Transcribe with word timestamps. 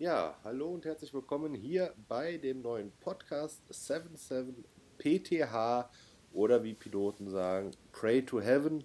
Ja, 0.00 0.34
hallo 0.44 0.70
und 0.70 0.86
herzlich 0.86 1.12
willkommen 1.12 1.52
hier 1.52 1.92
bei 2.08 2.38
dem 2.38 2.62
neuen 2.62 2.90
Podcast 3.00 3.60
77 3.68 4.64
PTH 4.96 5.90
oder 6.32 6.64
wie 6.64 6.72
Piloten 6.72 7.28
sagen, 7.28 7.72
Pray 7.92 8.24
to 8.24 8.40
Heaven. 8.40 8.82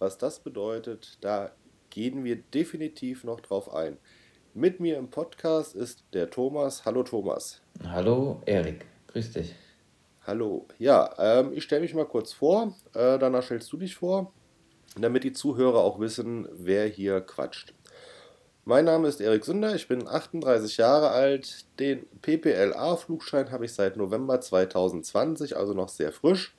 Was 0.00 0.18
das 0.18 0.40
bedeutet, 0.40 1.18
da 1.20 1.52
gehen 1.90 2.24
wir 2.24 2.34
definitiv 2.34 3.22
noch 3.22 3.38
drauf 3.38 3.72
ein. 3.72 3.96
Mit 4.54 4.80
mir 4.80 4.98
im 4.98 5.08
Podcast 5.08 5.76
ist 5.76 6.02
der 6.12 6.30
Thomas. 6.30 6.84
Hallo 6.84 7.04
Thomas. 7.04 7.62
Hallo 7.84 8.42
Erik, 8.44 8.86
grüß 9.06 9.34
dich. 9.34 9.54
Hallo. 10.26 10.66
Ja, 10.80 11.14
ähm, 11.20 11.52
ich 11.52 11.62
stelle 11.62 11.82
mich 11.82 11.94
mal 11.94 12.06
kurz 12.06 12.32
vor, 12.32 12.74
äh, 12.92 13.20
danach 13.20 13.44
stellst 13.44 13.72
du 13.72 13.76
dich 13.76 13.94
vor, 13.94 14.32
damit 14.98 15.22
die 15.22 15.32
Zuhörer 15.32 15.78
auch 15.78 16.00
wissen, 16.00 16.48
wer 16.50 16.88
hier 16.88 17.20
quatscht. 17.20 17.75
Mein 18.68 18.86
Name 18.86 19.06
ist 19.06 19.20
Erik 19.20 19.44
Sünder, 19.44 19.76
ich 19.76 19.86
bin 19.86 20.08
38 20.08 20.76
Jahre 20.78 21.10
alt. 21.10 21.66
Den 21.78 22.04
PPLA-Flugschein 22.20 23.52
habe 23.52 23.64
ich 23.64 23.72
seit 23.72 23.96
November 23.96 24.40
2020, 24.40 25.56
also 25.56 25.72
noch 25.72 25.88
sehr 25.88 26.10
frisch. 26.10 26.56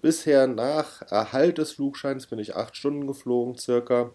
Bisher 0.00 0.46
nach 0.46 1.02
Erhalt 1.02 1.58
des 1.58 1.72
Flugscheins 1.72 2.28
bin 2.28 2.38
ich 2.38 2.56
acht 2.56 2.78
Stunden 2.78 3.06
geflogen, 3.06 3.58
circa. 3.58 4.10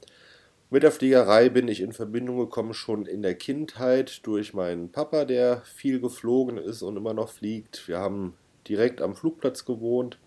Mit 0.71 0.81
der 0.81 0.91
Fliegerei 0.91 1.49
bin 1.49 1.67
ich 1.67 1.81
in 1.81 1.93
Verbindung 1.93 2.39
gekommen 2.39 2.73
schon 2.73 3.05
in 3.05 3.21
der 3.21 3.35
Kindheit 3.35 4.25
durch 4.25 4.55
meinen 4.55 4.91
Papa, 4.91 5.25
der 5.25 5.61
viel 5.61 5.99
geflogen 5.99 6.57
ist 6.57 6.81
und 6.81 6.97
immer 6.97 7.13
noch 7.13 7.29
fliegt. 7.29 7.87
Wir 7.87 7.99
haben 7.99 8.33
direkt 8.67 9.03
am 9.03 9.13
Flugplatz 9.13 9.65
gewohnt. 9.65 10.17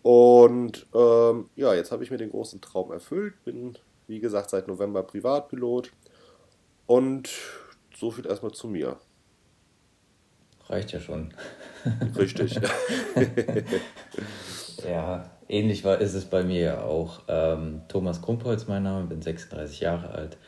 Und 0.00 0.86
ähm, 0.94 1.50
ja, 1.56 1.74
jetzt 1.74 1.92
habe 1.92 2.04
ich 2.04 2.10
mir 2.10 2.16
den 2.16 2.30
großen 2.30 2.62
Traum 2.62 2.90
erfüllt. 2.90 3.34
Bin, 3.44 3.76
wie 4.06 4.20
gesagt, 4.20 4.48
seit 4.48 4.66
November 4.66 5.02
Privatpilot. 5.02 5.92
Und 6.86 7.30
so 7.94 8.10
viel 8.10 8.26
erstmal 8.26 8.52
zu 8.52 8.68
mir. 8.68 8.96
Reicht 10.68 10.92
ja 10.92 11.00
schon. 11.00 11.32
Richtig. 12.16 12.58
ja, 14.88 15.30
ähnlich 15.48 15.84
war, 15.84 16.00
ist 16.00 16.14
es 16.14 16.24
bei 16.24 16.42
mir 16.42 16.60
ja 16.60 16.82
auch. 16.82 17.22
Ähm, 17.28 17.82
Thomas 17.88 18.20
Krumpholz, 18.22 18.66
mein 18.66 18.82
Name, 18.82 19.06
bin 19.06 19.22
36 19.22 19.80
Jahre 19.80 20.10
alt, 20.10 20.38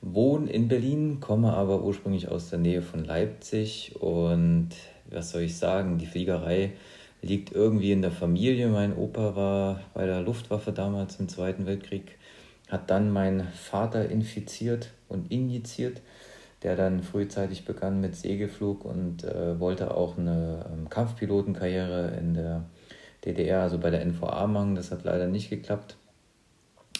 wohne 0.00 0.50
in 0.50 0.68
Berlin, 0.68 1.18
komme 1.20 1.52
aber 1.52 1.82
ursprünglich 1.82 2.28
aus 2.28 2.50
der 2.50 2.60
Nähe 2.60 2.82
von 2.82 3.04
Leipzig 3.04 3.96
und 4.00 4.70
was 5.10 5.30
soll 5.30 5.42
ich 5.42 5.56
sagen, 5.56 5.98
die 5.98 6.06
Fliegerei 6.06 6.72
liegt 7.22 7.52
irgendwie 7.52 7.92
in 7.92 8.02
der 8.02 8.12
Familie. 8.12 8.68
Mein 8.68 8.96
Opa 8.96 9.34
war 9.34 9.80
bei 9.94 10.06
der 10.06 10.20
Luftwaffe 10.20 10.72
damals 10.72 11.18
im 11.18 11.28
Zweiten 11.28 11.66
Weltkrieg, 11.66 12.18
hat 12.68 12.90
dann 12.90 13.10
meinen 13.10 13.46
Vater 13.48 14.08
infiziert 14.08 14.90
und 15.08 15.30
injiziert, 15.30 16.02
der 16.62 16.76
dann 16.76 17.02
frühzeitig 17.02 17.64
begann 17.64 18.00
mit 18.00 18.16
Segelflug 18.16 18.84
und 18.84 19.24
äh, 19.24 19.60
wollte 19.60 19.94
auch 19.94 20.18
eine 20.18 20.66
ähm, 20.72 20.88
Kampfpilotenkarriere 20.88 22.16
in 22.18 22.34
der 22.34 22.64
DDR, 23.24 23.62
also 23.62 23.78
bei 23.78 23.90
der 23.90 24.04
NVA 24.04 24.46
machen. 24.46 24.74
Das 24.74 24.90
hat 24.90 25.04
leider 25.04 25.26
nicht 25.26 25.50
geklappt. 25.50 25.96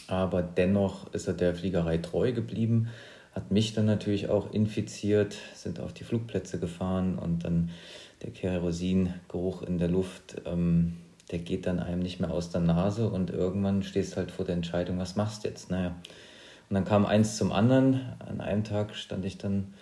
Aber 0.08 0.42
dennoch 0.42 1.12
ist 1.12 1.26
er 1.26 1.34
der 1.34 1.54
Fliegerei 1.54 1.98
treu 1.98 2.32
geblieben, 2.32 2.88
hat 3.32 3.50
mich 3.50 3.74
dann 3.74 3.86
natürlich 3.86 4.28
auch 4.28 4.52
infiziert, 4.52 5.36
sind 5.54 5.80
auf 5.80 5.92
die 5.92 6.04
Flugplätze 6.04 6.58
gefahren 6.58 7.18
und 7.18 7.44
dann 7.44 7.70
der 8.22 8.30
Kerosingeruch 8.30 9.62
in 9.62 9.78
der 9.78 9.88
Luft, 9.88 10.40
ähm, 10.46 10.96
der 11.30 11.40
geht 11.40 11.66
dann 11.66 11.80
einem 11.80 12.00
nicht 12.00 12.20
mehr 12.20 12.30
aus 12.30 12.50
der 12.50 12.60
Nase 12.60 13.08
und 13.08 13.30
irgendwann 13.30 13.82
stehst 13.82 14.16
halt 14.16 14.30
vor 14.30 14.44
der 14.44 14.54
Entscheidung, 14.54 14.98
was 14.98 15.16
machst 15.16 15.44
du 15.44 15.48
jetzt? 15.48 15.70
Naja. 15.70 15.96
Und 16.68 16.74
dann 16.74 16.84
kam 16.84 17.06
eins 17.06 17.36
zum 17.36 17.52
anderen. 17.52 18.00
An 18.18 18.40
einem 18.40 18.64
Tag 18.64 18.94
stand 18.94 19.24
ich 19.24 19.38
dann 19.38 19.74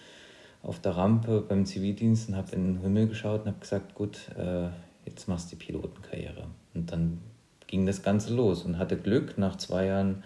auf 0.62 0.81
der 0.81 0.97
Rampe 0.97 1.42
beim 1.47 1.67
Zivildienst 1.67 2.28
und 2.28 2.37
habe 2.37 2.53
in 2.53 2.75
den 2.75 2.83
Himmel 2.83 3.09
geschaut 3.09 3.42
und 3.42 3.48
habe 3.48 3.61
gesagt, 3.61 3.95
gut, 3.95 4.19
äh, 4.39 4.69
jetzt 5.05 5.28
machst 5.28 5.53
du 5.53 5.56
die 5.56 5.65
Pilotenkarriere. 5.65 6.47
Und 6.75 6.91
dann 6.91 7.20
ging 7.66 7.87
das 7.87 8.03
Ganze 8.03 8.34
los 8.34 8.62
und 8.62 8.78
hatte 8.78 8.97
Glück. 8.97 9.37
Nach 9.37 9.56
zwei 9.56 9.87
Jahren 9.87 10.25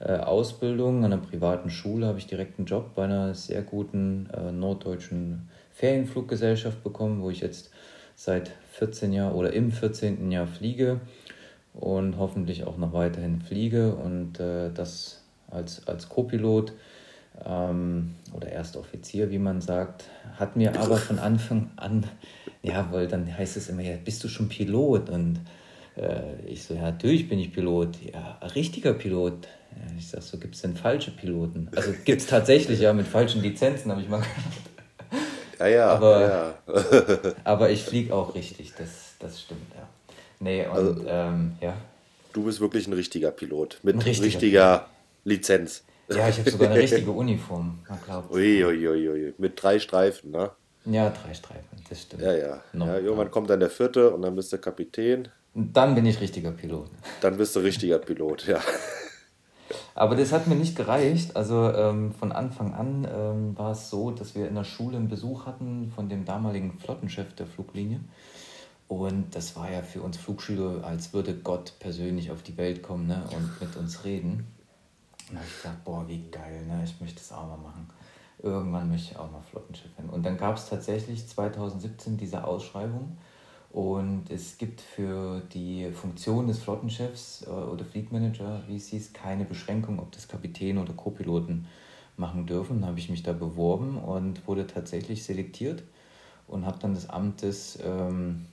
äh, 0.00 0.18
Ausbildung 0.18 1.04
an 1.04 1.12
einer 1.12 1.22
privaten 1.22 1.70
Schule 1.70 2.06
habe 2.06 2.18
ich 2.18 2.26
direkt 2.26 2.58
einen 2.58 2.66
Job 2.66 2.94
bei 2.94 3.04
einer 3.04 3.34
sehr 3.34 3.62
guten 3.62 4.28
äh, 4.30 4.52
norddeutschen 4.52 5.48
Ferienfluggesellschaft 5.72 6.82
bekommen, 6.82 7.22
wo 7.22 7.30
ich 7.30 7.40
jetzt 7.40 7.70
seit 8.18 8.50
14 8.72 9.12
Jahren 9.12 9.32
oder 9.34 9.52
im 9.52 9.70
14. 9.70 10.32
Jahr 10.32 10.48
fliege 10.48 11.00
und 11.72 12.18
hoffentlich 12.18 12.64
auch 12.64 12.76
noch 12.76 12.92
weiterhin 12.92 13.40
fliege 13.40 13.94
und 13.94 14.40
äh, 14.40 14.72
das 14.74 15.22
als, 15.48 15.86
als 15.86 16.08
Co-Pilot 16.08 16.72
ähm, 17.46 18.16
oder 18.34 18.50
Erstoffizier, 18.50 19.30
wie 19.30 19.38
man 19.38 19.60
sagt, 19.60 20.06
hat 20.36 20.56
mir 20.56 20.80
aber 20.80 20.96
von 21.08 21.20
Anfang 21.20 21.70
an, 21.76 22.06
ja, 22.60 22.88
weil 22.90 23.06
dann 23.06 23.32
heißt 23.32 23.56
es 23.56 23.68
immer, 23.68 23.82
ja, 23.82 23.94
bist 24.04 24.24
du 24.24 24.28
schon 24.28 24.48
Pilot? 24.48 25.10
Und 25.10 25.38
äh, 25.96 26.42
ich 26.44 26.64
so, 26.64 26.74
ja, 26.74 26.82
natürlich 26.82 27.28
bin 27.28 27.38
ich 27.38 27.52
Pilot. 27.52 27.98
Ja, 28.12 28.40
richtiger 28.56 28.94
Pilot. 28.94 29.46
Ja, 29.76 29.96
ich 29.96 30.08
sag 30.08 30.22
so, 30.22 30.38
gibt 30.38 30.56
es 30.56 30.62
denn 30.62 30.74
falsche 30.74 31.12
Piloten? 31.12 31.68
Also 31.76 31.92
gibt 32.04 32.20
es 32.20 32.26
tatsächlich, 32.26 32.80
ja, 32.80 32.92
mit 32.92 33.06
falschen 33.06 33.42
Lizenzen, 33.42 33.92
habe 33.92 34.02
ich 34.02 34.08
mal 34.08 34.18
gehört. 34.22 34.67
Ja, 35.58 35.66
ja. 35.66 35.88
Aber, 35.88 36.20
ja. 36.20 36.54
aber 37.44 37.70
ich 37.70 37.84
fliege 37.84 38.14
auch 38.14 38.34
richtig, 38.34 38.72
das, 38.78 39.14
das 39.18 39.40
stimmt, 39.40 39.74
ja. 39.74 39.88
Nee, 40.40 40.66
und 40.66 40.72
also, 40.72 41.04
ähm, 41.06 41.56
ja. 41.60 41.76
Du 42.32 42.44
bist 42.44 42.60
wirklich 42.60 42.86
ein 42.86 42.92
richtiger 42.92 43.30
Pilot 43.30 43.80
mit 43.82 44.04
richtiger, 44.04 44.26
richtiger 44.26 44.86
Lizenz. 45.24 45.84
Ja, 46.08 46.28
ich 46.28 46.38
habe 46.38 46.50
sogar 46.50 46.70
eine 46.70 46.80
richtige 46.82 47.10
Uniform, 47.10 47.80
man 47.88 47.98
glaubt. 48.04 48.30
Uiuiui, 48.30 48.88
ui, 48.88 49.08
ui. 49.08 49.34
mit 49.38 49.60
drei 49.62 49.78
Streifen, 49.78 50.30
ne? 50.30 50.50
Ja, 50.84 51.10
drei 51.10 51.34
Streifen, 51.34 51.82
das 51.88 52.02
stimmt. 52.02 52.22
Ja, 52.22 52.32
ja. 52.32 52.62
ja 52.72 52.98
irgendwann 52.98 53.30
kommt 53.30 53.50
dann 53.50 53.60
der 53.60 53.70
vierte 53.70 54.10
und 54.10 54.22
dann 54.22 54.34
bist 54.36 54.52
du 54.52 54.58
Kapitän. 54.58 55.28
Und 55.54 55.76
dann 55.76 55.94
bin 55.94 56.06
ich 56.06 56.20
richtiger 56.20 56.52
Pilot. 56.52 56.88
Dann 57.20 57.36
bist 57.36 57.56
du 57.56 57.60
richtiger 57.60 57.98
Pilot, 57.98 58.46
ja. 58.46 58.60
Aber 59.94 60.16
das 60.16 60.32
hat 60.32 60.46
mir 60.46 60.54
nicht 60.54 60.76
gereicht. 60.76 61.36
Also 61.36 61.72
ähm, 61.72 62.12
von 62.12 62.32
Anfang 62.32 62.74
an 62.74 63.06
ähm, 63.10 63.58
war 63.58 63.72
es 63.72 63.90
so, 63.90 64.10
dass 64.10 64.34
wir 64.34 64.48
in 64.48 64.54
der 64.54 64.64
Schule 64.64 64.96
einen 64.96 65.08
Besuch 65.08 65.46
hatten 65.46 65.92
von 65.94 66.08
dem 66.08 66.24
damaligen 66.24 66.78
Flottenchef 66.78 67.34
der 67.34 67.46
Fluglinie. 67.46 68.00
Und 68.88 69.34
das 69.34 69.54
war 69.54 69.70
ja 69.70 69.82
für 69.82 70.00
uns 70.00 70.16
Flugschüler, 70.16 70.82
als 70.82 71.12
würde 71.12 71.34
Gott 71.34 71.74
persönlich 71.78 72.30
auf 72.30 72.42
die 72.42 72.56
Welt 72.56 72.82
kommen 72.82 73.06
ne, 73.06 73.22
und 73.36 73.60
mit 73.60 73.76
uns 73.76 74.04
reden. 74.04 74.46
Und 75.28 75.34
da 75.34 75.40
habe 75.40 75.46
ich 75.46 75.62
gedacht, 75.62 75.84
boah, 75.84 76.08
wie 76.08 76.24
geil, 76.30 76.64
ne? 76.66 76.82
ich 76.84 76.98
möchte 77.00 77.16
das 77.16 77.32
auch 77.32 77.46
mal 77.46 77.58
machen. 77.58 77.88
Irgendwann 78.42 78.88
möchte 78.88 79.12
ich 79.12 79.18
auch 79.18 79.30
mal 79.30 79.42
Flottenschiff 79.50 79.90
werden. 79.98 80.08
Und 80.08 80.24
dann 80.24 80.38
gab 80.38 80.56
es 80.56 80.70
tatsächlich 80.70 81.28
2017 81.28 82.16
diese 82.16 82.44
Ausschreibung. 82.44 83.18
Und 83.70 84.30
es 84.30 84.56
gibt 84.56 84.80
für 84.80 85.42
die 85.52 85.90
Funktion 85.92 86.46
des 86.46 86.58
Flottenchefs 86.58 87.44
äh, 87.46 87.50
oder 87.50 87.84
Fleetmanager, 87.84 88.62
wie 88.66 88.76
es 88.76 88.88
hieß, 88.88 89.12
keine 89.12 89.44
Beschränkung, 89.44 89.98
ob 89.98 90.10
das 90.12 90.26
Kapitän 90.26 90.78
oder 90.78 90.94
Co-Piloten 90.94 91.66
machen 92.16 92.46
dürfen. 92.46 92.80
Dann 92.80 92.90
habe 92.90 92.98
ich 92.98 93.10
mich 93.10 93.22
da 93.22 93.32
beworben 93.32 93.98
und 93.98 94.46
wurde 94.48 94.66
tatsächlich 94.66 95.22
selektiert 95.24 95.82
und 96.46 96.64
habe 96.66 96.78
dann 96.78 96.94
das 96.94 97.10
Amt 97.10 97.42
des 97.42 97.78
ähm, 97.84 98.46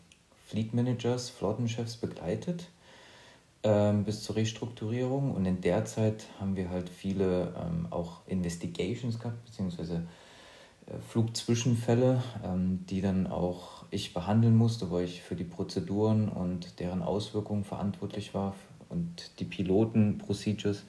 Fleetmanagers, 0.48 1.30
Flottenchefs 1.30 1.96
begleitet 1.96 2.68
ähm, 3.64 4.04
bis 4.04 4.24
zur 4.24 4.36
Restrukturierung. 4.36 5.32
Und 5.32 5.46
in 5.46 5.60
der 5.62 5.86
Zeit 5.86 6.26
haben 6.40 6.56
wir 6.56 6.70
halt 6.70 6.90
viele 6.90 7.54
ähm, 7.58 7.88
auch 7.90 8.22
Investigations 8.28 9.20
gehabt, 9.20 9.44
beziehungsweise 9.46 10.04
Flugzwischenfälle, 11.10 12.22
ähm, 12.44 12.86
die 12.90 13.02
dann 13.02 13.28
auch 13.28 13.86
ich 13.92 14.14
behandeln 14.14 14.56
musste, 14.56 14.92
weil 14.92 15.06
ich 15.06 15.22
für 15.22 15.36
die 15.36 15.44
Prozeduren 15.44 16.30
und 16.30 16.80
deren 16.80 17.02
Auswirkungen 17.02 17.64
verantwortlich 17.64 18.34
war 18.34 18.56
und 18.90 19.40
die 19.40 19.46
Piloten-Procedures. 19.46 20.84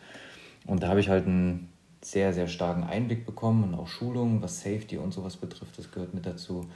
Und 0.67 0.83
da 0.83 0.89
habe 0.89 1.01
ich 1.01 1.09
halt 1.09 1.27
einen 1.27 1.69
sehr, 2.03 2.33
sehr 2.33 2.49
starken 2.49 2.85
Einblick 2.85 3.27
bekommen 3.27 3.65
und 3.65 3.75
auch 3.75 3.89
Schulungen, 3.89 4.43
was 4.43 4.61
Safety 4.61 4.99
und 4.99 5.13
sowas 5.13 5.37
betrifft, 5.37 5.79
das 5.79 5.91
gehört 5.91 6.15
mit 6.15 6.27
dazu. 6.27 6.67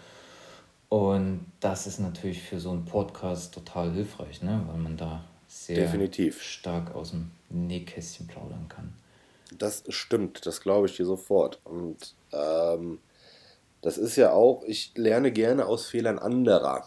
Und 0.88 1.46
das 1.60 1.86
ist 1.86 2.00
natürlich 2.00 2.42
für 2.42 2.58
so 2.58 2.70
einen 2.70 2.84
Podcast 2.84 3.54
total 3.54 3.92
hilfreich, 3.92 4.42
ne? 4.42 4.64
weil 4.66 4.78
man 4.78 4.96
da 4.96 5.24
sehr 5.46 5.76
Definitiv. 5.76 6.42
stark 6.42 6.94
aus 6.94 7.10
dem 7.10 7.30
Nähkästchen 7.48 8.26
plaudern 8.26 8.66
kann. 8.68 8.92
Das 9.56 9.84
stimmt, 9.88 10.46
das 10.46 10.60
glaube 10.60 10.86
ich 10.86 10.96
dir 10.96 11.06
sofort. 11.06 11.60
Und 11.64 12.14
ähm, 12.32 12.98
das 13.82 13.98
ist 13.98 14.16
ja 14.16 14.32
auch, 14.32 14.64
ich 14.64 14.92
lerne 14.96 15.32
gerne 15.32 15.66
aus 15.66 15.86
Fehlern 15.86 16.18
anderer. 16.18 16.84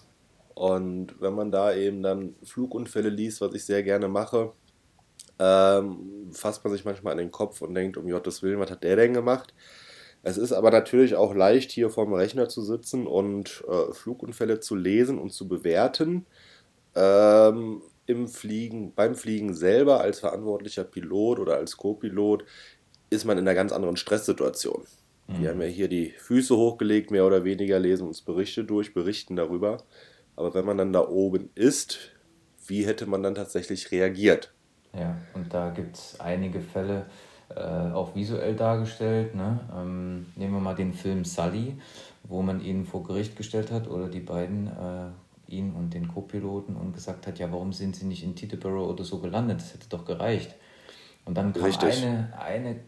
Und 0.56 1.20
wenn 1.20 1.34
man 1.34 1.52
da 1.52 1.74
eben 1.74 2.04
dann 2.04 2.36
Flugunfälle 2.44 3.10
liest, 3.10 3.42
was 3.42 3.54
ich 3.56 3.66
sehr 3.66 3.84
gerne 3.84 4.08
mache, 4.08 4.54
ähm, 5.40 6.30
fasst 6.32 6.64
man 6.64 6.74
sich 6.74 6.86
manchmal 6.86 7.14
an 7.14 7.18
den 7.18 7.32
Kopf 7.32 7.62
und 7.62 7.74
denkt, 7.74 7.98
um 7.98 8.08
Gottes 8.08 8.44
Willen, 8.44 8.60
was 8.60 8.70
hat 8.70 8.84
der 8.84 8.96
denn 8.96 9.14
gemacht? 9.14 9.54
Es 10.22 10.38
ist 10.38 10.54
aber 10.54 10.72
natürlich 10.72 11.16
auch 11.16 11.34
leicht, 11.34 11.72
hier 11.72 11.90
vorm 11.90 12.14
Rechner 12.14 12.48
zu 12.48 12.62
sitzen 12.62 13.08
und 13.08 13.64
äh, 13.68 13.94
Flugunfälle 13.94 14.60
zu 14.60 14.76
lesen 14.76 15.20
und 15.20 15.34
zu 15.34 15.48
bewerten. 15.48 16.26
Ähm, 16.96 17.82
im 18.06 18.28
Fliegen, 18.28 18.94
beim 18.94 19.16
Fliegen 19.16 19.54
selber 19.54 20.02
als 20.02 20.20
verantwortlicher 20.20 20.84
Pilot 20.84 21.40
oder 21.40 21.56
als 21.56 21.78
Co-Pilot 21.78 22.46
ist 23.10 23.26
man 23.26 23.38
in 23.38 23.48
einer 23.48 23.56
ganz 23.56 23.72
anderen 23.72 23.98
Stresssituation. 23.98 24.86
Die 25.40 25.48
haben 25.48 25.62
ja 25.62 25.68
hier 25.68 25.88
die 25.88 26.10
Füße 26.10 26.56
hochgelegt, 26.56 27.12
mehr 27.12 27.26
oder 27.26 27.44
weniger, 27.44 27.80
lesen 27.80 28.08
uns 28.08 28.22
Berichte 28.22 28.64
durch, 28.64 28.94
berichten 28.94 29.36
darüber. 29.36 29.78
Aber 30.36 30.54
wenn 30.54 30.66
man 30.66 30.78
dann 30.78 30.94
da 30.94 31.08
oben 31.08 31.50
ist, 31.56 32.12
wie 32.68 32.86
hätte 32.86 33.06
man 33.06 33.24
dann 33.24 33.36
tatsächlich 33.36 33.92
reagiert? 33.92 34.54
Ja, 34.94 35.18
und 35.34 35.54
da 35.54 35.70
gibt 35.72 35.98
es 35.98 36.20
einige 36.20 36.60
Fälle, 36.60 37.06
äh, 37.56 37.92
auch 37.92 38.16
visuell 38.16 38.56
dargestellt. 38.56 39.36
Ne? 39.36 39.60
Ähm, 39.76 40.28
nehmen 40.36 40.54
wir 40.54 40.60
mal 40.60 40.76
den 40.76 40.94
Film 40.94 41.26
Sully, 41.26 41.76
wo 42.24 42.42
man 42.42 42.62
ihn 42.62 42.86
vor 42.86 43.04
Gericht 43.04 43.36
gestellt 43.36 43.72
hat 43.72 43.88
oder 43.88 44.08
die 44.08 44.22
beiden, 44.22 44.68
äh, 44.68 45.52
ihn 45.52 45.74
und 45.74 45.94
den 45.94 46.08
Co-Piloten, 46.08 46.76
und 46.76 46.94
gesagt 46.94 47.28
hat, 47.28 47.40
ja, 47.40 47.52
warum 47.52 47.74
sind 47.74 47.96
sie 47.96 48.06
nicht 48.06 48.24
in 48.24 48.36
Teterboro 48.36 48.90
oder 48.90 49.04
so 49.04 49.20
gelandet? 49.20 49.60
Das 49.60 49.74
hätte 49.74 49.90
doch 49.90 50.06
gereicht. 50.06 50.56
Und 51.26 51.38
dann 51.38 51.54
kam 51.54 51.64
richtig. 51.64 52.04
eine, 52.04 52.34
eine 52.38 52.80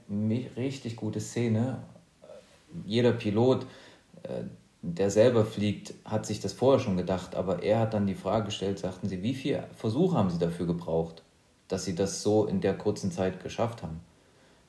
richtig 0.58 0.96
gute 0.96 1.20
Szene. 1.20 1.80
Jeder 2.86 3.12
Pilot, 3.12 3.66
äh, 4.24 4.44
der 4.82 5.10
selber 5.10 5.46
fliegt, 5.46 5.94
hat 6.06 6.26
sich 6.26 6.40
das 6.40 6.54
vorher 6.54 6.80
schon 6.80 6.98
gedacht, 6.98 7.36
aber 7.36 7.64
er 7.64 7.80
hat 7.80 7.94
dann 7.94 8.06
die 8.06 8.16
Frage 8.16 8.46
gestellt, 8.46 8.80
sagten 8.80 9.10
sie, 9.10 9.24
wie 9.24 9.34
viele 9.34 9.68
Versuche 9.76 10.18
haben 10.18 10.30
sie 10.30 10.40
dafür 10.40 10.68
gebraucht, 10.68 11.24
dass 11.68 11.86
sie 11.86 11.96
das 11.96 12.22
so 12.22 12.46
in 12.46 12.62
der 12.62 12.78
kurzen 12.78 13.12
Zeit 13.12 13.42
geschafft 13.42 13.82
haben? 13.82 14.00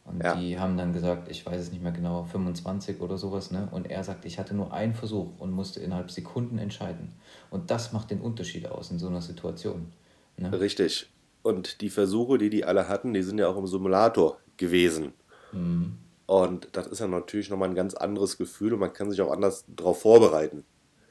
Und 0.06 0.22
ja. 0.22 0.36
die 0.36 0.58
haben 0.58 0.76
dann 0.76 0.92
gesagt, 0.92 1.28
ich 1.28 1.44
weiß 1.44 1.60
es 1.60 1.72
nicht 1.72 1.82
mehr 1.82 1.92
genau, 1.92 2.24
25 2.24 3.00
oder 3.00 3.18
sowas. 3.18 3.50
Ne? 3.50 3.68
Und 3.72 3.90
er 3.90 4.04
sagt, 4.04 4.24
ich 4.24 4.38
hatte 4.38 4.54
nur 4.54 4.72
einen 4.72 4.94
Versuch 4.94 5.28
und 5.38 5.50
musste 5.50 5.80
innerhalb 5.80 6.10
Sekunden 6.12 6.58
entscheiden. 6.58 7.12
Und 7.50 7.70
das 7.72 7.92
macht 7.92 8.10
den 8.12 8.20
Unterschied 8.20 8.68
aus 8.68 8.90
in 8.92 9.00
so 9.00 9.08
einer 9.08 9.20
Situation. 9.20 9.92
Ne? 10.36 10.58
Richtig. 10.58 11.10
Und 11.42 11.80
die 11.80 11.90
Versuche, 11.90 12.38
die 12.38 12.50
die 12.50 12.64
alle 12.64 12.88
hatten, 12.88 13.14
die 13.14 13.22
sind 13.22 13.38
ja 13.38 13.48
auch 13.48 13.56
im 13.56 13.66
Simulator 13.66 14.38
gewesen. 14.56 15.12
Mhm. 15.52 15.98
Und 16.26 16.68
das 16.72 16.88
ist 16.88 16.98
ja 16.98 17.06
natürlich 17.06 17.50
nochmal 17.50 17.68
ein 17.68 17.74
ganz 17.74 17.94
anderes 17.94 18.36
Gefühl 18.36 18.74
und 18.74 18.80
man 18.80 18.92
kann 18.92 19.10
sich 19.10 19.20
auch 19.20 19.30
anders 19.30 19.64
darauf 19.68 20.02
vorbereiten. 20.02 20.64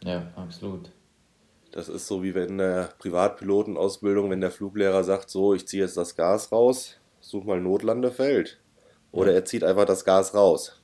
Ja, 0.03 0.27
absolut. 0.35 0.91
Das 1.71 1.89
ist 1.89 2.07
so 2.07 2.23
wie 2.23 2.35
wenn 2.35 2.49
in 2.49 2.57
der 2.57 2.89
Privatpilotenausbildung, 2.99 4.29
wenn 4.29 4.41
der 4.41 4.51
Fluglehrer 4.51 5.03
sagt, 5.03 5.29
so, 5.29 5.53
ich 5.53 5.67
ziehe 5.67 5.83
jetzt 5.83 5.97
das 5.97 6.15
Gas 6.15 6.51
raus, 6.51 6.97
such 7.19 7.45
mal 7.45 7.59
Notlandefeld. 7.59 8.59
Oder 9.11 9.31
ja. 9.31 9.37
er 9.37 9.45
zieht 9.45 9.63
einfach 9.63 9.85
das 9.85 10.05
Gas 10.05 10.33
raus. 10.33 10.81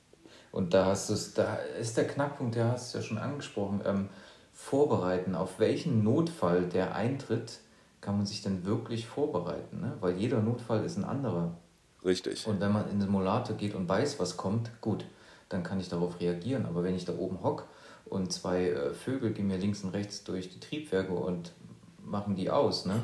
Und 0.50 0.74
da 0.74 0.86
hast 0.86 1.08
du 1.08 1.14
da 1.34 1.56
ist 1.80 1.96
der 1.96 2.06
Knackpunkt, 2.06 2.54
der 2.56 2.72
hast 2.72 2.92
du 2.92 2.98
ja 2.98 3.04
schon 3.04 3.18
angesprochen. 3.18 3.82
Ähm, 3.86 4.08
vorbereiten, 4.52 5.34
auf 5.34 5.58
welchen 5.58 6.04
Notfall 6.04 6.68
der 6.68 6.94
eintritt, 6.94 7.60
kann 8.00 8.16
man 8.16 8.26
sich 8.26 8.42
denn 8.42 8.64
wirklich 8.64 9.06
vorbereiten? 9.06 9.80
Ne? 9.80 9.96
Weil 10.00 10.16
jeder 10.16 10.40
Notfall 10.40 10.84
ist 10.84 10.96
ein 10.96 11.04
anderer. 11.04 11.56
Richtig. 12.04 12.46
Und 12.46 12.60
wenn 12.60 12.72
man 12.72 12.84
in 12.84 12.98
den 12.98 13.02
Simulator 13.02 13.56
geht 13.56 13.74
und 13.74 13.88
weiß, 13.88 14.18
was 14.18 14.36
kommt, 14.36 14.70
gut, 14.80 15.04
dann 15.48 15.62
kann 15.62 15.80
ich 15.80 15.88
darauf 15.88 16.20
reagieren. 16.20 16.66
Aber 16.66 16.82
wenn 16.82 16.94
ich 16.94 17.04
da 17.04 17.14
oben 17.16 17.42
hock 17.42 17.66
und 18.06 18.32
zwei 18.32 18.70
äh, 18.70 18.94
Vögel 18.94 19.32
gehen 19.32 19.46
mir 19.46 19.58
links 19.58 19.84
und 19.84 19.90
rechts 19.90 20.24
durch 20.24 20.48
die 20.48 20.60
Triebwerke 20.60 21.12
und 21.12 21.52
machen 21.98 22.34
die 22.34 22.50
aus, 22.50 22.86
ne? 22.86 23.02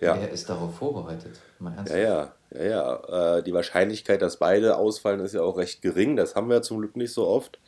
Ja. 0.00 0.16
Wer 0.16 0.30
ist 0.30 0.48
darauf 0.48 0.76
vorbereitet? 0.76 1.40
Mal 1.58 1.74
ernsthaft. 1.74 2.00
Ja, 2.00 2.32
ja, 2.54 2.62
ja, 2.62 3.02
ja. 3.10 3.38
Äh, 3.38 3.42
die 3.42 3.52
Wahrscheinlichkeit, 3.52 4.22
dass 4.22 4.36
beide 4.36 4.76
ausfallen, 4.76 5.18
ist 5.20 5.34
ja 5.34 5.42
auch 5.42 5.58
recht 5.58 5.82
gering. 5.82 6.14
Das 6.14 6.36
haben 6.36 6.48
wir 6.48 6.62
zum 6.62 6.78
Glück 6.78 6.96
nicht 6.96 7.12
so 7.12 7.26
oft. 7.26 7.58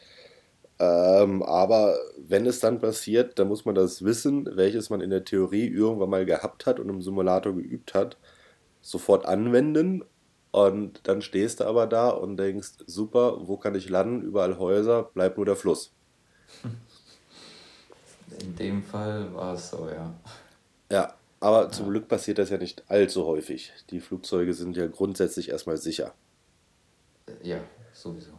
Ähm, 0.78 1.42
aber 1.42 1.98
wenn 2.16 2.46
es 2.46 2.60
dann 2.60 2.80
passiert, 2.80 3.38
dann 3.38 3.48
muss 3.48 3.64
man 3.64 3.74
das 3.74 4.04
Wissen, 4.04 4.48
welches 4.56 4.88
man 4.90 5.00
in 5.00 5.10
der 5.10 5.24
Theorie 5.24 5.66
irgendwann 5.66 6.08
mal 6.08 6.24
gehabt 6.24 6.66
hat 6.66 6.78
und 6.78 6.88
im 6.88 7.02
Simulator 7.02 7.54
geübt 7.54 7.94
hat, 7.94 8.16
sofort 8.80 9.26
anwenden. 9.26 10.04
Und 10.52 11.00
dann 11.04 11.22
stehst 11.22 11.60
du 11.60 11.64
aber 11.64 11.86
da 11.86 12.10
und 12.10 12.36
denkst, 12.36 12.72
super, 12.86 13.46
wo 13.46 13.56
kann 13.56 13.74
ich 13.74 13.88
landen? 13.88 14.22
Überall 14.22 14.58
Häuser, 14.58 15.04
bleibt 15.04 15.36
nur 15.36 15.46
der 15.46 15.56
Fluss. 15.56 15.92
In 18.40 18.56
dem 18.56 18.82
Fall 18.82 19.32
war 19.34 19.54
es 19.54 19.70
so, 19.70 19.88
ja. 19.88 20.12
Ja, 20.90 21.14
aber 21.38 21.64
ja. 21.64 21.70
zum 21.70 21.90
Glück 21.90 22.08
passiert 22.08 22.38
das 22.38 22.50
ja 22.50 22.58
nicht 22.58 22.82
allzu 22.88 23.26
häufig. 23.26 23.72
Die 23.90 24.00
Flugzeuge 24.00 24.54
sind 24.54 24.76
ja 24.76 24.86
grundsätzlich 24.88 25.50
erstmal 25.50 25.76
sicher. 25.76 26.14
Ja, 27.42 27.58
sowieso. 27.92 28.32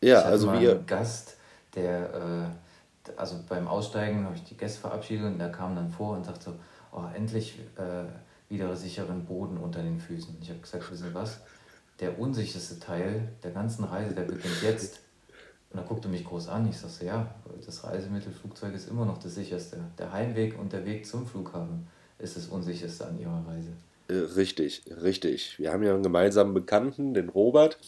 Ja, 0.00 0.20
ich 0.20 0.26
also 0.26 0.52
wir. 0.52 0.76
Gast, 0.86 1.36
der, 1.74 2.54
äh, 3.06 3.12
also 3.16 3.36
beim 3.48 3.66
Aussteigen 3.66 4.24
habe 4.24 4.36
ich 4.36 4.44
die 4.44 4.56
Gäste 4.56 4.80
verabschiedet 4.80 5.26
und 5.26 5.38
der 5.38 5.50
kam 5.50 5.74
dann 5.74 5.90
vor 5.90 6.16
und 6.16 6.24
sagte 6.24 6.44
so, 6.44 6.54
oh, 6.92 7.04
endlich 7.14 7.58
äh, 7.76 8.04
wieder 8.48 8.74
sicheren 8.76 9.24
Boden 9.24 9.56
unter 9.58 9.82
den 9.82 10.00
Füßen. 10.00 10.36
Ich 10.40 10.50
habe 10.50 10.60
gesagt, 10.60 10.90
wissen 10.90 11.08
Sie 11.08 11.14
was? 11.14 11.40
Der 12.00 12.18
unsicherste 12.18 12.78
Teil 12.78 13.32
der 13.42 13.50
ganzen 13.50 13.84
Reise, 13.84 14.14
der 14.14 14.22
beginnt 14.22 14.62
jetzt. 14.62 15.00
Und 15.70 15.80
er 15.80 15.84
guckte 15.84 16.08
mich 16.08 16.24
groß 16.24 16.48
an. 16.48 16.68
Ich 16.68 16.78
sagte, 16.78 17.06
ja, 17.06 17.34
das 17.64 17.84
Reisemittelflugzeug 17.84 18.74
ist 18.74 18.88
immer 18.88 19.04
noch 19.04 19.18
das 19.18 19.34
sicherste. 19.34 19.78
Der 19.98 20.12
Heimweg 20.12 20.58
und 20.58 20.72
der 20.72 20.84
Weg 20.84 21.06
zum 21.06 21.26
Flughafen 21.26 21.86
ist 22.18 22.36
das 22.36 22.46
unsicherste 22.46 23.06
an 23.06 23.18
Ihrer 23.18 23.44
Reise. 23.46 23.70
Äh, 24.08 24.34
richtig, 24.36 24.82
richtig. 25.02 25.58
Wir 25.58 25.72
haben 25.72 25.82
ja 25.82 25.92
einen 25.94 26.02
gemeinsamen 26.02 26.54
Bekannten, 26.54 27.14
den 27.14 27.28
Robert. 27.28 27.78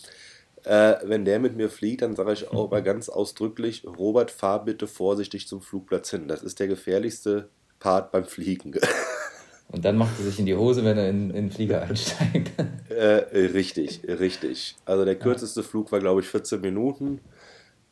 Äh, 0.64 0.96
wenn 1.04 1.24
der 1.24 1.38
mit 1.38 1.56
mir 1.56 1.70
fliegt, 1.70 2.02
dann 2.02 2.16
sage 2.16 2.32
ich 2.32 2.50
auch 2.50 2.70
mal 2.70 2.82
ganz 2.82 3.08
ausdrücklich, 3.08 3.84
Robert, 3.86 4.30
fahr 4.30 4.64
bitte 4.64 4.86
vorsichtig 4.86 5.46
zum 5.46 5.62
Flugplatz 5.62 6.10
hin. 6.10 6.26
Das 6.26 6.42
ist 6.42 6.58
der 6.58 6.66
gefährlichste 6.66 7.48
Part 7.78 8.10
beim 8.10 8.24
Fliegen. 8.24 8.74
Und 9.70 9.84
dann 9.84 9.96
macht 9.96 10.18
er 10.18 10.24
sich 10.24 10.38
in 10.38 10.46
die 10.46 10.56
Hose, 10.56 10.84
wenn 10.84 10.96
er 10.96 11.08
in, 11.08 11.30
in 11.30 11.36
den 11.36 11.50
Flieger 11.50 11.82
einsteigt. 11.82 12.52
Äh, 12.88 13.26
richtig, 13.34 14.02
richtig. 14.08 14.76
Also 14.84 15.04
der 15.04 15.16
kürzeste. 15.16 15.62
Flug 15.62 15.92
war, 15.92 16.00
glaube 16.00 16.20
ich, 16.20 16.26
14 16.28 16.60
Minuten. 16.60 17.20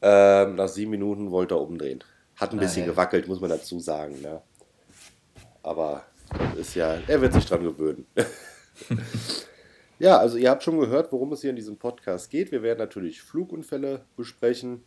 Ähm, 0.03 0.57
nach 0.57 0.69
sieben 0.69 0.91
Minuten 0.91 1.31
wollte 1.31 1.55
er 1.55 1.61
umdrehen. 1.61 2.03
Hat 2.37 2.53
ein 2.53 2.59
bisschen 2.59 2.83
ah, 2.83 2.87
ja. 2.87 2.93
gewackelt, 2.93 3.29
muss 3.29 3.41
man 3.41 3.51
dazu 3.51 3.79
sagen. 3.79 4.21
Ne? 4.21 4.41
Aber 5.63 6.03
ist 6.59 6.75
ja, 6.75 6.99
er 7.07 7.21
wird 7.21 7.35
sich 7.35 7.47
dran 7.47 7.63
gewöhnen. 7.63 8.07
Ja, 9.99 10.19
also 10.19 10.37
ihr 10.37 10.51
habt 10.51 10.63
schon 10.63 10.79
gehört, 10.79 11.11
worum 11.11 11.33
es 11.33 11.41
hier 11.41 11.51
in 11.51 11.57
diesem 11.57 11.79
Podcast 11.79 12.31
geht. 12.31 12.53
Wir 12.53 12.63
werden 12.63 12.79
natürlich 12.79 13.23
Flugunfälle 13.23 14.05
besprechen. 14.15 14.83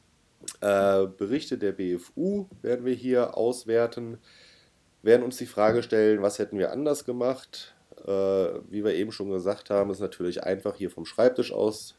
Äh, 0.62 1.08
Berichte 1.18 1.58
der 1.58 1.72
BFU 1.72 2.46
werden 2.62 2.86
wir 2.86 2.94
hier 2.94 3.36
auswerten. 3.36 4.20
Werden 5.02 5.24
uns 5.24 5.38
die 5.38 5.46
Frage 5.46 5.84
stellen, 5.84 6.22
was 6.22 6.40
hätten 6.40 6.58
wir 6.58 6.72
anders 6.72 7.06
gemacht? 7.06 7.76
Äh, 8.06 8.12
wie 8.70 8.84
wir 8.84 8.96
eben 8.96 9.12
schon 9.12 9.30
gesagt 9.30 9.70
haben, 9.70 9.92
ist 9.92 10.00
natürlich 10.00 10.44
einfach 10.44 10.76
hier 10.76 10.90
vom 10.90 11.06
Schreibtisch 11.06 11.54
aus 11.54 11.96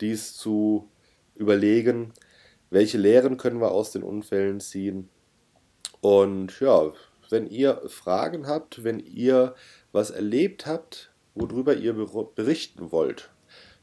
dies 0.00 0.34
zu 0.34 0.88
überlegen. 1.34 2.12
Welche 2.70 2.98
Lehren 2.98 3.36
können 3.36 3.60
wir 3.60 3.72
aus 3.72 3.92
den 3.92 4.02
Unfällen 4.02 4.60
ziehen? 4.60 5.08
Und 6.00 6.60
ja, 6.60 6.92
wenn 7.30 7.46
ihr 7.46 7.82
Fragen 7.88 8.46
habt, 8.46 8.84
wenn 8.84 9.00
ihr 9.00 9.54
was 9.92 10.10
erlebt 10.10 10.66
habt, 10.66 11.10
worüber 11.34 11.74
ihr 11.74 11.94
berichten 12.34 12.92
wollt, 12.92 13.30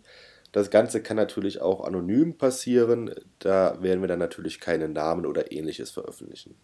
Das 0.53 0.69
Ganze 0.69 1.01
kann 1.01 1.17
natürlich 1.17 1.61
auch 1.61 1.83
anonym 1.83 2.37
passieren. 2.37 3.11
Da 3.39 3.81
werden 3.81 4.01
wir 4.01 4.07
dann 4.07 4.19
natürlich 4.19 4.59
keine 4.59 4.87
Namen 4.87 5.25
oder 5.25 5.51
ähnliches 5.51 5.91
veröffentlichen. 5.91 6.55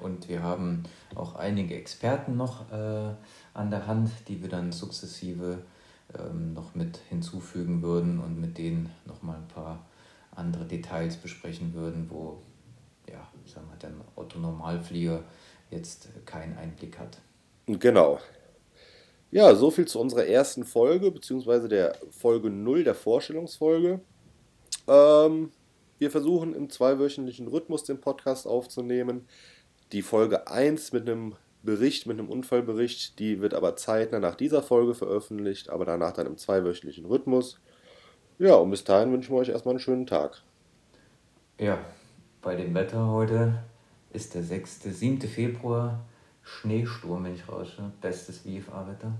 Und 0.00 0.28
wir 0.28 0.42
haben 0.42 0.84
auch 1.14 1.34
einige 1.34 1.74
Experten 1.74 2.36
noch 2.36 2.70
äh, 2.72 3.14
an 3.52 3.70
der 3.70 3.86
Hand, 3.86 4.10
die 4.28 4.42
wir 4.42 4.48
dann 4.48 4.72
sukzessive 4.72 5.58
ähm, 6.16 6.54
noch 6.54 6.74
mit 6.74 6.98
hinzufügen 7.08 7.82
würden 7.82 8.20
und 8.20 8.40
mit 8.40 8.58
denen 8.58 8.90
nochmal 9.06 9.36
ein 9.36 9.48
paar 9.48 9.84
andere 10.36 10.64
Details 10.64 11.16
besprechen 11.16 11.74
würden, 11.74 12.06
wo 12.10 12.42
ja, 13.08 13.26
sagen 13.44 13.66
wir, 13.70 13.78
der 13.78 13.90
Otto 14.14 14.38
Normalflieger 14.38 15.24
jetzt 15.70 16.08
keinen 16.26 16.56
Einblick 16.56 16.98
hat. 16.98 17.18
Genau. 17.66 18.20
Ja, 19.34 19.52
so 19.56 19.72
viel 19.72 19.84
zu 19.84 19.98
unserer 19.98 20.26
ersten 20.26 20.64
Folge, 20.64 21.10
beziehungsweise 21.10 21.66
der 21.66 21.96
Folge 22.12 22.50
0 22.50 22.84
der 22.84 22.94
Vorstellungsfolge. 22.94 23.98
Ähm, 24.86 25.50
wir 25.98 26.12
versuchen 26.12 26.54
im 26.54 26.70
zweiwöchentlichen 26.70 27.48
Rhythmus 27.48 27.82
den 27.82 28.00
Podcast 28.00 28.46
aufzunehmen. 28.46 29.26
Die 29.90 30.02
Folge 30.02 30.46
1 30.46 30.92
mit 30.92 31.10
einem 31.10 31.34
Bericht, 31.64 32.06
mit 32.06 32.20
einem 32.20 32.28
Unfallbericht, 32.28 33.18
die 33.18 33.40
wird 33.40 33.54
aber 33.54 33.74
zeitnah 33.74 34.20
nach 34.20 34.36
dieser 34.36 34.62
Folge 34.62 34.94
veröffentlicht, 34.94 35.68
aber 35.68 35.84
danach 35.84 36.12
dann 36.12 36.28
im 36.28 36.38
zweiwöchentlichen 36.38 37.04
Rhythmus. 37.04 37.58
Ja, 38.38 38.54
und 38.54 38.70
bis 38.70 38.84
dahin 38.84 39.10
wünschen 39.10 39.34
wir 39.34 39.40
euch 39.40 39.48
erstmal 39.48 39.72
einen 39.72 39.80
schönen 39.80 40.06
Tag. 40.06 40.44
Ja, 41.58 41.80
bei 42.40 42.54
dem 42.54 42.72
Wetter 42.72 43.08
heute 43.08 43.64
ist 44.12 44.36
der 44.36 44.44
6., 44.44 44.82
7. 44.84 45.22
Februar, 45.22 46.04
Schneesturm, 46.44 47.24
wenn 47.24 47.34
ich 47.34 47.48
rausschaue. 47.48 47.90
Bestes 48.00 48.44
WFA-Wetter. 48.44 49.12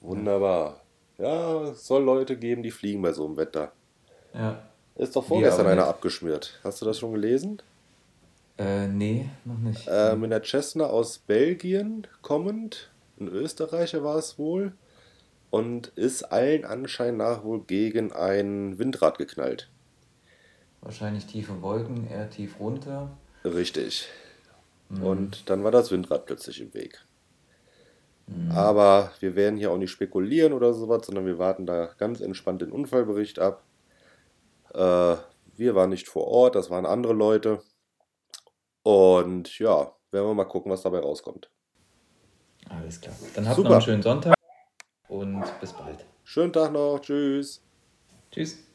Wunderbar. 0.00 0.80
Ja, 1.16 1.62
es 1.70 1.86
soll 1.86 2.04
Leute 2.04 2.36
geben, 2.36 2.62
die 2.62 2.70
fliegen 2.70 3.02
bei 3.02 3.12
so 3.12 3.26
einem 3.26 3.36
Wetter. 3.36 3.72
Ja. 4.34 4.62
Ist 4.96 5.14
doch 5.16 5.24
vorgestern 5.24 5.66
einer 5.66 5.86
abgeschmiert. 5.86 6.60
Hast 6.64 6.82
du 6.82 6.86
das 6.86 6.98
schon 6.98 7.12
gelesen? 7.12 7.62
Äh, 8.58 8.88
nee, 8.88 9.28
noch 9.44 9.58
nicht. 9.58 9.86
Äh, 9.86 10.16
mit 10.16 10.32
der 10.32 10.42
Cessna 10.42 10.86
aus 10.86 11.18
Belgien 11.18 12.06
kommend, 12.22 12.90
ein 13.20 13.28
Österreicher 13.28 14.02
war 14.02 14.16
es 14.16 14.38
wohl, 14.38 14.72
und 15.50 15.88
ist 15.94 16.24
allen 16.24 16.64
Anschein 16.64 17.16
nach 17.16 17.44
wohl 17.44 17.62
gegen 17.62 18.12
ein 18.12 18.78
Windrad 18.78 19.18
geknallt. 19.18 19.70
Wahrscheinlich 20.80 21.26
tiefe 21.26 21.62
Wolken, 21.62 22.08
eher 22.08 22.28
tief 22.30 22.58
runter. 22.60 23.10
Richtig. 23.44 24.08
Mhm. 24.88 25.02
Und 25.02 25.50
dann 25.50 25.64
war 25.64 25.70
das 25.70 25.90
Windrad 25.90 26.26
plötzlich 26.26 26.60
im 26.60 26.74
Weg. 26.74 27.04
Mhm. 28.26 28.50
Aber 28.52 29.12
wir 29.20 29.34
werden 29.34 29.58
hier 29.58 29.70
auch 29.70 29.78
nicht 29.78 29.90
spekulieren 29.90 30.52
oder 30.52 30.74
sowas, 30.74 31.06
sondern 31.06 31.26
wir 31.26 31.38
warten 31.38 31.66
da 31.66 31.86
ganz 31.98 32.20
entspannt 32.20 32.62
den 32.62 32.72
Unfallbericht 32.72 33.38
ab. 33.38 33.62
Äh, 34.74 35.16
wir 35.56 35.74
waren 35.74 35.90
nicht 35.90 36.08
vor 36.08 36.26
Ort, 36.26 36.54
das 36.54 36.70
waren 36.70 36.86
andere 36.86 37.14
Leute. 37.14 37.60
Und 38.82 39.58
ja, 39.58 39.92
werden 40.10 40.26
wir 40.26 40.34
mal 40.34 40.44
gucken, 40.44 40.70
was 40.70 40.82
dabei 40.82 41.00
rauskommt. 41.00 41.50
Alles 42.68 43.00
klar. 43.00 43.14
Dann 43.34 43.46
habt 43.46 43.56
Super. 43.56 43.68
noch 43.68 43.76
einen 43.76 43.84
schönen 43.84 44.02
Sonntag 44.02 44.34
und 45.08 45.44
bis 45.60 45.72
bald. 45.72 46.04
Schönen 46.24 46.52
Tag 46.52 46.72
noch. 46.72 47.00
Tschüss. 47.00 47.62
Tschüss. 48.30 48.67